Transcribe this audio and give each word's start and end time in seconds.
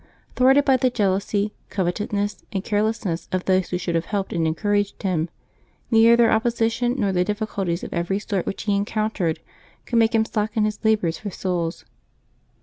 Thwarted 0.35 0.65
by 0.65 0.77
the 0.77 0.89
jealousy, 0.89 1.53
covet 1.69 1.97
oueness, 1.99 2.41
and 2.51 2.63
carelessness 2.63 3.29
of 3.31 3.45
those 3.45 3.69
who 3.69 3.77
should 3.77 3.93
have 3.93 4.05
helped 4.05 4.33
and 4.33 4.47
encouraged 4.47 5.03
him, 5.03 5.29
neither 5.91 6.15
their 6.15 6.31
opposition 6.31 6.95
nor 6.97 7.11
the 7.11 7.23
diffi 7.23 7.47
culties 7.47 7.83
of 7.83 7.93
every 7.93 8.17
sort 8.17 8.47
which 8.47 8.63
he 8.63 8.75
encountered 8.75 9.39
could 9.85 9.99
make 9.99 10.15
him 10.15 10.25
slacken 10.25 10.65
his 10.65 10.83
labors 10.83 11.19
for 11.19 11.29
souls. 11.29 11.85